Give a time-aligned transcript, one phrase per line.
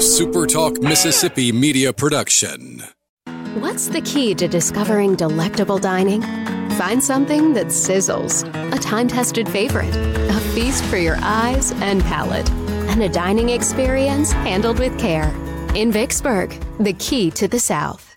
[0.00, 2.82] SuperTalk Mississippi media production.
[3.58, 6.22] What's the key to discovering delectable dining?
[6.78, 12.48] Find something that sizzles, a time tested favorite, a feast for your eyes and palate,
[12.88, 15.28] and a dining experience handled with care.
[15.74, 18.09] In Vicksburg, the key to the South.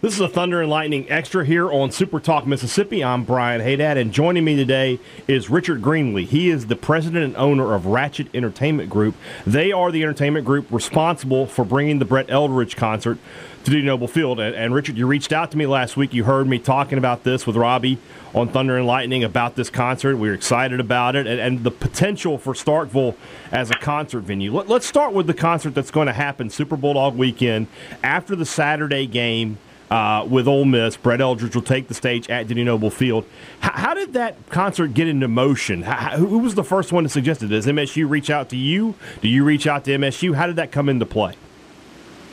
[0.00, 3.02] This is a Thunder and Lightning Extra here on Super Talk Mississippi.
[3.02, 6.24] I'm Brian Haydad, and joining me today is Richard Greenlee.
[6.24, 9.16] He is the president and owner of Ratchet Entertainment Group.
[9.44, 13.18] They are the entertainment group responsible for bringing the Brett Eldredge concert
[13.64, 14.38] to Dudy Noble Field.
[14.38, 16.14] And, and, Richard, you reached out to me last week.
[16.14, 17.98] You heard me talking about this with Robbie
[18.32, 20.16] on Thunder and Lightning about this concert.
[20.16, 23.16] We are excited about it and, and the potential for Starkville
[23.50, 24.54] as a concert venue.
[24.54, 27.66] Let, let's start with the concert that's going to happen Super Bulldog weekend
[28.04, 29.58] after the Saturday game
[29.90, 30.96] uh, with Ole Miss.
[30.96, 33.24] Brett Eldredge will take the stage at Dudy Noble Field.
[33.62, 35.82] H- how did that concert get into motion?
[35.82, 37.48] Who was the first one to suggest it?
[37.48, 38.94] Does MSU reach out to you?
[39.20, 40.34] Do you reach out to MSU?
[40.34, 41.34] How did that come into play?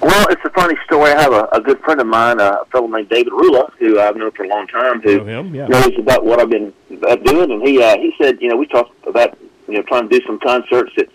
[0.02, 1.12] Well, it's a funny story.
[1.12, 4.16] I have a, a good friend of mine, a fellow named David Rula, who I've
[4.16, 5.68] known for a long time, who know him, yeah.
[5.68, 6.74] knows about what I've been
[7.08, 7.52] uh, doing.
[7.52, 10.26] And he uh, he said, you know, we talked about you know trying to do
[10.28, 11.08] some concerts at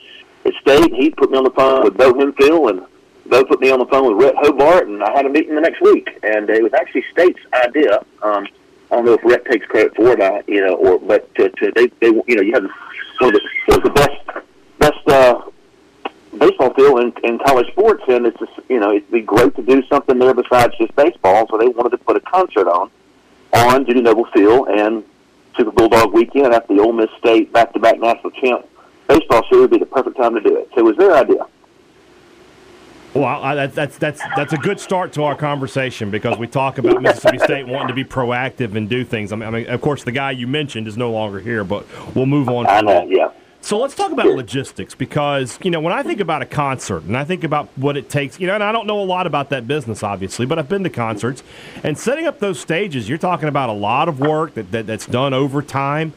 [0.45, 0.93] at State.
[0.93, 2.81] And he put me on the phone with Bo Hemphill and
[3.31, 5.61] Bo put me on the phone with Rhett Hobart, and I had a meeting the
[5.61, 6.09] next week.
[6.23, 8.01] And it was actually State's idea.
[8.23, 8.47] Um,
[8.91, 11.73] I don't know if Rhett takes credit for it, you know, or but to, to
[11.77, 12.65] they, they, you know, you have
[13.21, 14.47] one of the, the best
[14.79, 15.43] best uh,
[16.37, 19.63] baseball field in, in college sports, and it's just, you know, it'd be great to
[19.63, 21.47] do something there besides just baseball.
[21.51, 22.91] So they wanted to put a concert on
[23.53, 25.05] on Dudy Noble Field and
[25.57, 28.67] Super Bulldog weekend after the Ole Miss State back-to-back national champ
[29.09, 30.69] baseball series would be the perfect time to do it.
[30.75, 31.45] So it was their idea.
[33.15, 36.79] Well, I, that, that's that's that's a good start to our conversation because we talk
[36.79, 39.33] about Mississippi State wanting to be proactive and do things.
[39.33, 41.87] I mean, I mean, of course, the guy you mentioned is no longer here, but
[42.15, 42.69] we'll move on.
[42.69, 43.33] I know, yeah.
[43.63, 47.17] So let's talk about logistics because you know when I think about a concert and
[47.17, 49.51] I think about what it takes, you know, and I don't know a lot about
[49.51, 51.43] that business obviously, but I've been to concerts
[51.83, 53.09] and setting up those stages.
[53.09, 56.15] You're talking about a lot of work that, that that's done over time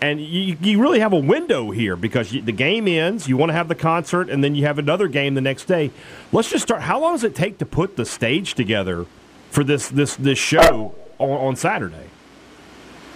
[0.00, 3.50] and you, you really have a window here because you, the game ends, you want
[3.50, 5.90] to have the concert, and then you have another game the next day.
[6.32, 6.82] Let's just start.
[6.82, 9.06] How long does it take to put the stage together
[9.50, 12.10] for this this this show on, on Saturday?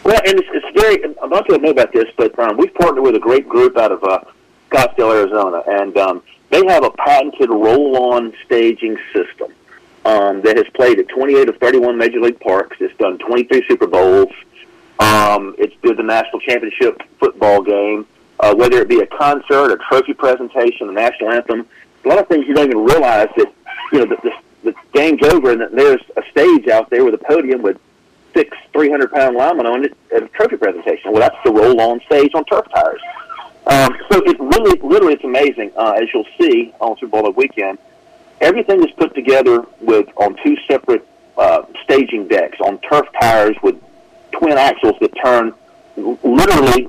[0.05, 1.05] Well, and it's, it's very.
[1.23, 3.93] I'm not sure know about this, but um, we've partnered with a great group out
[3.93, 4.21] of uh,
[4.71, 9.53] Scottsdale, Arizona, and um, they have a patented roll-on staging system
[10.05, 12.77] um, that has played at 28 of 31 major league parks.
[12.81, 14.33] It's done 23 Super Bowls.
[14.99, 18.07] Um, it's the national championship football game,
[18.41, 21.67] uh, whether it be a concert, a trophy presentation, a national anthem.
[22.05, 23.53] A lot of things you don't even realize that
[23.93, 27.15] you know the, the, the game's over and that there's a stage out there with
[27.15, 27.79] a podium with
[28.35, 31.13] six 300 pound linemen on it at a trophy presentation.
[31.13, 33.01] Well, that's the roll on stage on turf tires.
[33.67, 35.73] Um, so it really, literally, it's amazing.
[35.77, 37.79] Uh, as you'll see on Super Bowl weekend,
[38.41, 41.07] everything is put together with on two separate
[41.37, 43.77] uh, staging decks on turf tires with
[44.33, 45.55] twin axles that turn
[45.97, 46.89] literally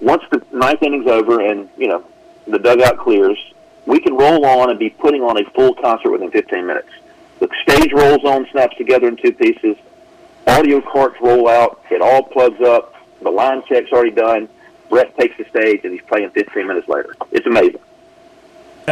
[0.00, 2.04] once the ninth inning's over and you know
[2.46, 3.38] the dugout clears,
[3.86, 6.88] we can roll on and be putting on a full concert within 15 minutes.
[7.38, 9.76] The stage rolls on, snaps together in two pieces.
[10.46, 11.82] Audio carts roll out.
[11.90, 12.94] It all plugs up.
[13.22, 14.48] The line check's already done.
[14.88, 17.14] Brett takes the stage and he's playing 15 minutes later.
[17.30, 17.80] It's amazing.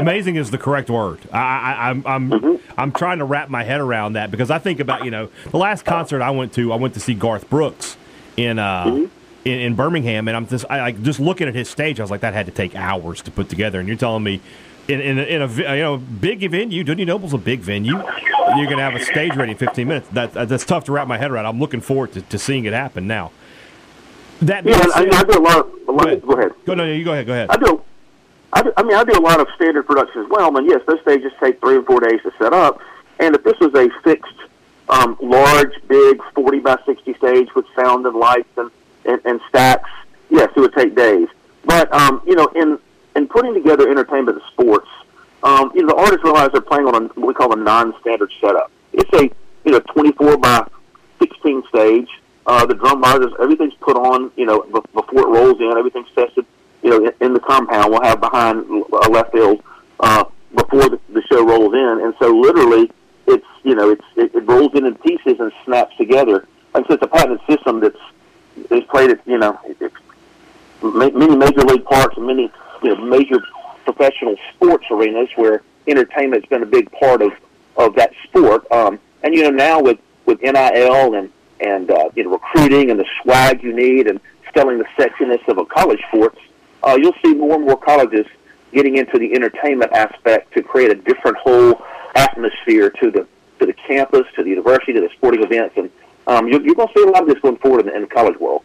[0.01, 1.21] Amazing is the correct word.
[1.33, 2.81] I, I, I'm I'm mm-hmm.
[2.81, 5.59] I'm trying to wrap my head around that because I think about you know the
[5.59, 7.97] last concert I went to I went to see Garth Brooks
[8.37, 9.05] in uh, mm-hmm.
[9.45, 12.11] in, in, Birmingham and I'm just I like just looking at his stage I was
[12.11, 14.41] like that had to take hours to put together and you're telling me
[14.87, 17.97] in in a, in a you know big venue Dudy Noble's a big venue
[18.57, 21.09] you're going to have a stage ready in 15 minutes that that's tough to wrap
[21.09, 23.31] my head around I'm looking forward to, to seeing it happen now.
[24.41, 25.59] That yeah, I, I, do a lot.
[25.59, 26.23] Of, a lot go, ahead.
[26.23, 26.53] go ahead.
[26.65, 27.27] Go no, no, you go ahead.
[27.27, 27.51] Go ahead.
[27.51, 27.83] I do
[28.53, 30.57] I, I mean, I do a lot of standard productions as well.
[30.57, 32.81] And yes, those stages take three or four days to set up.
[33.19, 34.33] And if this was a fixed,
[34.89, 38.71] um, large, big 40 by 60 stage with sound and lights and,
[39.05, 39.91] and, and stacks,
[40.31, 41.29] yes, it would take days.
[41.65, 42.79] But, um, you know, in,
[43.15, 44.89] in putting together entertainment and sports,
[45.43, 48.33] um, you know, the artists realize they're playing on a, what we call a non-standard
[48.41, 48.71] setup.
[48.93, 49.31] It's a,
[49.65, 50.67] you know, 24 by
[51.19, 52.09] 16 stage.
[52.47, 56.11] Uh, the drum risers, everything's put on, you know, b- before it rolls in, everything's
[56.15, 56.47] tested
[56.89, 57.93] you know, in the compound.
[57.93, 59.63] We'll have behind a left field
[60.01, 60.25] uh,
[60.55, 62.91] before the, show rolls in, and so literally,
[63.27, 66.47] it's you know, it's it, it rolls in in pieces and snaps together.
[66.75, 67.99] And so it's a patented system that's
[68.71, 69.59] is played at you know
[70.83, 72.51] many major league parks and many
[72.83, 73.43] you know major
[73.85, 77.33] professional sports arenas where entertainment's been a big part of
[77.77, 78.71] of that sport.
[78.73, 81.31] Um, and you know now with with NIL and
[81.61, 84.21] and uh, you know recruiting and the swag you need and
[84.55, 86.39] selling the sexiness of a college sports,
[86.83, 88.27] uh, you'll see more and more colleges
[88.73, 91.81] getting into the entertainment aspect to create a different whole
[92.15, 93.27] atmosphere to the
[93.61, 95.91] to the campus, to the university, to the sporting events, and
[96.29, 98.03] um, you're, you're going to see a lot of this going forward in the, in
[98.03, 98.63] the college world.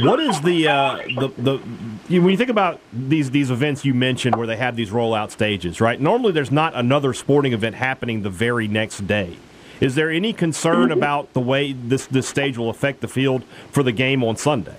[0.00, 1.60] What is the uh, the the
[2.08, 5.32] you, when you think about these these events you mentioned where they have these rollout
[5.32, 6.00] stages, right?
[6.00, 9.36] Normally, there's not another sporting event happening the very next day.
[9.80, 10.98] Is there any concern Mm-hmm.
[10.98, 13.42] about the way this this stage will affect the field
[13.72, 14.76] for the game on Sunday?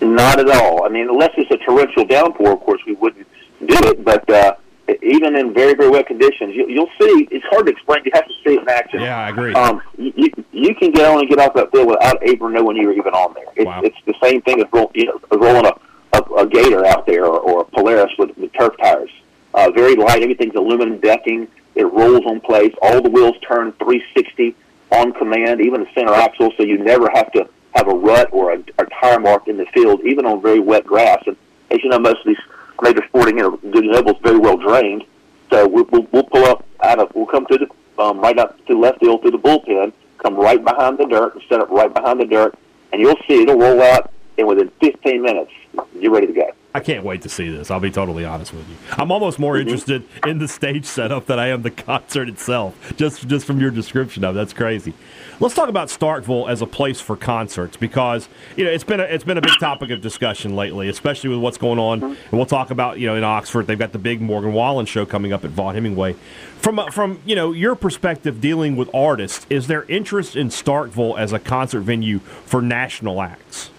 [0.00, 0.84] Not at all.
[0.84, 3.26] I mean, unless it's a torrential downpour, of course, we wouldn't
[3.66, 4.04] do it.
[4.04, 4.54] But uh,
[5.02, 7.28] even in very, very wet conditions, you, you'll see.
[7.30, 8.02] It's hard to explain.
[8.04, 9.00] You have to see it in action.
[9.00, 9.52] Yeah, I agree.
[9.54, 12.86] Um, you, you can get on and get off that field without ever knowing you
[12.88, 13.44] were even on there.
[13.56, 13.82] It's, Wow.
[13.82, 17.24] it's the same thing as roll, you know, rolling a, a, a Gator out there
[17.26, 19.10] or, or a Polaris with, with turf tires.
[19.52, 20.22] Uh, very light.
[20.22, 21.46] Everything's aluminum decking.
[21.74, 22.72] It rolls on place.
[22.82, 24.54] All the wheels turn 360
[24.92, 28.52] on command, even the center axle, so you never have to have a rut or
[28.52, 31.22] a, a tire mark in the field, even on very wet grass.
[31.26, 31.36] And
[31.70, 32.38] as you know, most of these
[32.82, 35.04] major sporting, you know, Dudy Noble's very well drained.
[35.50, 38.64] So we'll, we'll, we'll pull up out of, we'll come through the, um, right up
[38.66, 41.92] to left field through the bullpen, come right behind the dirt and set up right
[41.92, 42.54] behind the dirt,
[42.92, 45.52] and you'll see it'll roll out, and within 15 minutes,
[45.98, 46.50] you're ready to go.
[46.72, 47.68] I can't wait to see this.
[47.70, 48.76] I'll be totally honest with you.
[48.92, 49.62] I'm almost more Mm-hmm.
[49.68, 52.92] interested in the stage setup than I am the concert itself.
[52.96, 54.38] Just just from your description of it.
[54.38, 54.94] that's crazy.
[55.40, 59.02] Let's talk about Starkville as a place for concerts because you know it's been a,
[59.04, 62.02] it's been a big topic of discussion lately, especially with what's going on.
[62.04, 65.04] And we'll talk about you know in Oxford they've got the big Morgan Wallen show
[65.04, 66.14] coming up at Vaught Hemingway.
[66.58, 71.32] From from you know your perspective dealing with artists, is there interest in Starkville as
[71.32, 73.70] a concert venue for national acts?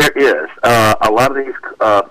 [0.00, 0.50] There, is.
[0.62, 2.08] Uh, a lot of these uh,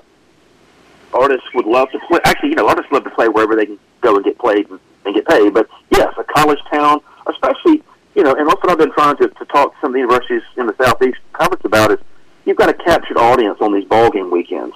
[1.12, 2.20] artists would love to play.
[2.24, 4.80] Actually, you know, artists love to play wherever they can go and get played and,
[5.06, 5.56] and get paid.
[5.56, 7.82] But yes, a college town, especially,
[8.14, 10.02] you know, and that's what I've been trying to, to talk to some of the
[10.02, 11.98] universities in the Southeast conference about is
[12.46, 14.76] you've got a captured audience on these ball game weekends.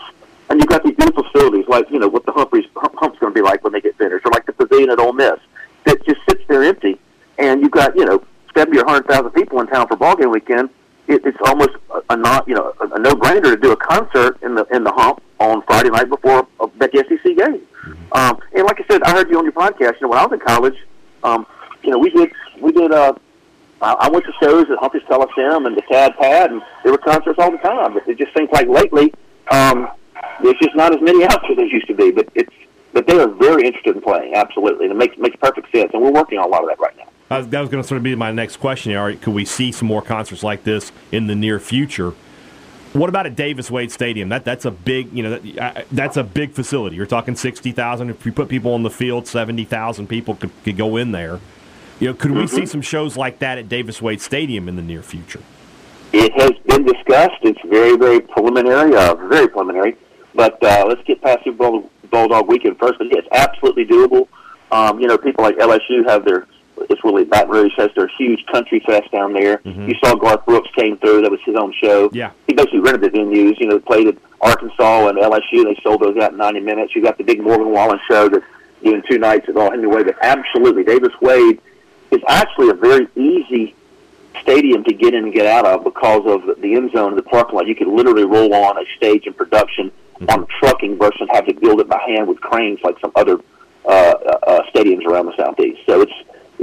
[0.49, 3.31] And you've got these beautiful facilities like, you know, what the Humphreys hump, Hump's going
[3.31, 5.39] to be like when they get finished, or like the Pavilion at Ole Miss
[5.85, 6.97] that just sits there empty.
[7.37, 8.23] And you've got, you know,
[8.55, 10.71] 70 or 100,000 people in town for ball game weekend
[11.13, 14.41] it, it's almost a, a not you know a, a no-brainer to do a concert
[14.41, 17.61] in the in the hump on Friday night before a Becky SEC game.
[18.11, 19.99] Um, and like I said, I heard you on your podcast.
[19.99, 20.75] You know, when I was in college,
[21.23, 21.45] um,
[21.83, 22.91] you know, we did we did.
[22.91, 23.13] Uh,
[23.81, 26.97] I I went to shows at Humphrey's Coliseum and the Tad Pad, and there were
[26.97, 27.93] concerts all the time.
[27.93, 29.13] But it just seems like lately,
[29.51, 29.89] um,
[30.41, 32.11] there's just not as many out there as used to be.
[32.11, 32.53] But it's
[32.93, 35.91] but they are very interested in playing, absolutely, and it makes makes perfect sense.
[35.93, 36.92] And we're working on a lot of that right
[37.37, 38.95] was, that was going to sort of be my next question.
[38.95, 42.13] All right, could we see some more concerts like this in the near future?
[42.93, 44.29] What about at Davis Wade Stadium?
[44.29, 46.95] That that's a big, you know, that, uh, that's a big facility.
[46.95, 48.11] You're talking sixty thousand.
[48.11, 51.39] If you put people on the field, seventy thousand people could, could go in there.
[51.99, 54.81] You know, could we see some shows like that at Davis Wade Stadium in the
[54.81, 55.41] near future?
[56.11, 57.39] It has been discussed.
[57.41, 59.95] It's very, very preliminary, uh, very preliminary.
[60.35, 62.99] But uh, let's get past Super Bowl Bulldog weekend first.
[62.99, 64.27] But it's absolutely doable.
[64.71, 66.47] Um, you know, people like LSU have their.
[66.93, 69.59] It's really Baton Rouge has their huge country fest down there.
[69.87, 71.21] You saw Garth Brooks came through.
[71.21, 72.09] That was his own show.
[72.13, 72.31] Yeah.
[72.47, 73.59] He basically rented the venues.
[73.59, 75.63] You know, played at Arkansas and LSU.
[75.65, 76.95] They sold those out in 90 minutes.
[76.95, 78.45] You got the big Morgan Wallen show that's
[78.83, 80.03] doing two nights at all Hemingway.
[80.03, 81.59] But absolutely, Davis Wade
[82.11, 83.75] is actually a very easy
[84.41, 87.23] stadium to get in and get out of because of the end zone and the
[87.23, 87.67] parking lot.
[87.67, 89.91] You could literally roll on a stage in production
[90.29, 93.39] on trucking versus have to build it by hand with cranes like some other
[93.85, 95.81] uh, uh, stadiums around the southeast.
[95.85, 96.13] So it's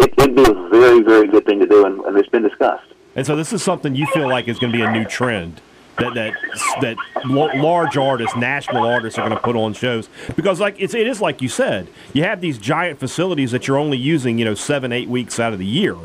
[0.00, 2.86] it would be a very very good thing to do, and, and it's been discussed.
[3.16, 5.60] And so this is something you feel like is going to be a new trend
[6.00, 6.34] that that
[6.80, 11.06] that large artists, national artists, are going to put on shows because like it's it
[11.06, 14.54] is like you said, you have these giant facilities that you're only using you know
[14.54, 15.96] seven eight weeks out of the year.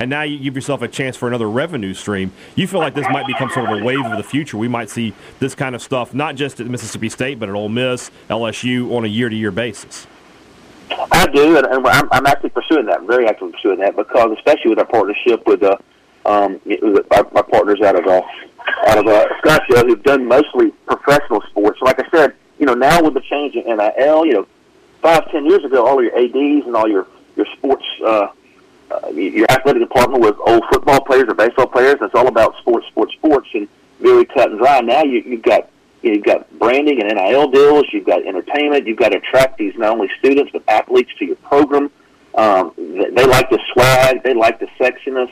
[0.00, 2.30] And now you give yourself a chance for another revenue stream.
[2.54, 4.56] You feel like this might become sort of a wave of the future.
[4.56, 7.68] We might see this kind of stuff not just at Mississippi State, but at Ole
[7.68, 10.06] Miss, LSU on a year-to-year basis.
[11.18, 13.02] I do, and, and I'm, I'm actually pursuing that.
[13.02, 15.76] Very actively pursuing that because, especially with our partnership with uh,
[16.24, 16.60] um,
[17.10, 18.22] our, our partners out of uh,
[18.86, 21.80] out of uh, Scottsdale, who've done mostly professional sports.
[21.82, 24.46] Like I said, you know, now with the change in NIL, you know,
[25.02, 27.06] five, ten years ago, all your ads and all your
[27.36, 28.28] your sports, uh,
[28.90, 31.96] uh, your athletic department was old football players or baseball players.
[32.00, 33.68] It's all about sports, sports, sports, and
[34.00, 34.80] very cut and dry.
[34.80, 35.68] Now you, you've got
[36.14, 37.84] You've got branding and NIL deals.
[37.92, 38.86] You've got entertainment.
[38.86, 41.90] You've got to attract these not only students but athletes to your program.
[42.34, 44.22] Um, they, they like the swag.
[44.22, 45.30] They like the sexiness.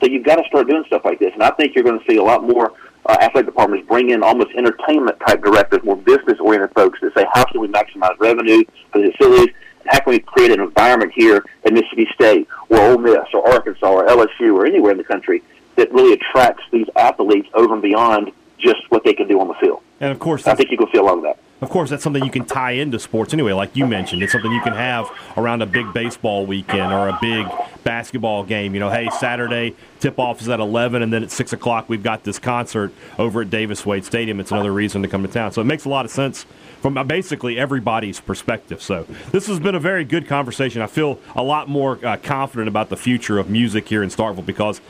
[0.00, 1.32] So you've got to start doing stuff like this.
[1.34, 2.72] And I think you're going to see a lot more
[3.06, 7.26] uh, athletic departments bring in almost entertainment type directors, more business oriented folks that say,
[7.32, 9.54] how can we maximize revenue for the facilities?
[9.86, 13.90] How can we create an environment here at Mississippi State or Ole Miss or Arkansas
[13.90, 15.42] or LSU or anywhere in the country
[15.76, 19.54] that really attracts these athletes over and beyond just what they can do on the
[19.54, 19.82] field?
[20.00, 21.38] And of course, I that's, think you can feel a lot of that.
[21.60, 24.22] of course, that's something you can tie into sports anyway, like you mentioned.
[24.22, 27.46] It's something you can have around a big baseball weekend or a big
[27.84, 28.72] basketball game.
[28.72, 32.02] You know, hey, Saturday tip off is at 11, and then at 6 o'clock, we've
[32.02, 34.40] got this concert over at Davis Wade Stadium.
[34.40, 35.52] It's another reason to come to town.
[35.52, 36.46] So it makes a lot of sense
[36.80, 38.80] from basically everybody's perspective.
[38.80, 40.80] So this has been a very good conversation.
[40.80, 44.46] I feel a lot more uh, confident about the future of music here in Starkville
[44.46, 44.80] because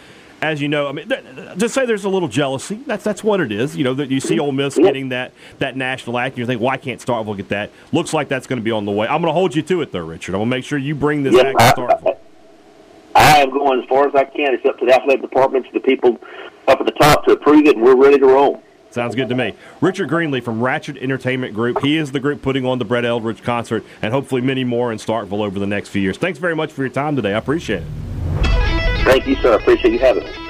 [0.43, 1.25] as you know, I mean, th-
[1.59, 2.77] just say there's a little jealousy.
[2.87, 3.77] That's that's what it is.
[3.77, 6.61] You know, that you see Ole Miss getting that that national act, and you think,
[6.61, 7.71] why can't Starkville get that?
[7.93, 9.07] Looks like that's going to be on the way.
[9.07, 10.35] I'm going to hold you to it, though, Richard.
[10.35, 12.19] I'm going to make sure you bring this act to Starkville.
[13.15, 14.55] I am going as far as I can.
[14.55, 16.19] It's up to the athletic department, to the people
[16.69, 18.63] up at the top to approve it, and we're ready to roll.
[18.91, 19.55] Sounds good to me.
[19.81, 21.81] Richard Greenlee from Ratchet Entertainment Group.
[21.81, 24.99] He is the group putting on the Brett Eldredge concert and hopefully many more in
[24.99, 26.19] Starkville over the next few years.
[26.19, 27.33] Thanks very much for your time today.
[27.33, 28.10] I appreciate it.
[29.05, 29.55] Thank you, sir.
[29.55, 30.50] Appreciate you having me.